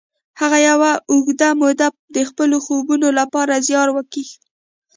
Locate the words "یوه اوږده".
0.69-1.49